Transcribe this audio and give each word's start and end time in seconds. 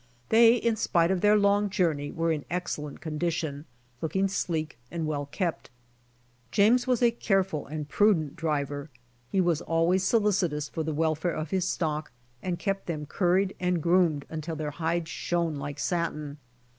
They, 0.29 0.55
in 0.55 0.75
spite 0.77 1.11
of 1.11 1.21
their 1.21 1.37
long 1.37 1.69
journey, 1.69 2.09
were 2.09 2.31
in 2.31 2.43
;excellent 2.49 3.01
con 3.01 3.19
dition, 3.19 3.65
looking 4.01 4.27
sleek 4.27 4.79
and 4.89 5.05
well 5.05 5.27
kept. 5.27 5.69
Jamjes 6.51 6.87
was 6.87 7.03
a 7.03 7.11
WE 7.13 7.17
SELL 7.19 7.19
OUT 7.19 7.21
135 7.21 7.27
careful 7.27 7.67
and 7.67 7.87
prudent 7.87 8.35
driver. 8.35 8.89
He 9.31 9.39
was 9.41 9.61
always 9.61 10.03
solicitous 10.03 10.69
for 10.69 10.81
the 10.81 10.91
welfare 10.95 11.35
of 11.35 11.51
his 11.51 11.67
stock 11.69 12.11
and 12.41 12.57
kept 12.57 12.87
them 12.87 13.05
curried 13.05 13.55
and 13.59 13.79
groomed 13.83 14.25
until 14.27 14.55
their 14.55 14.71
hides 14.71 15.11
shone 15.11 15.57
like 15.57 15.77
satin. 15.77 16.39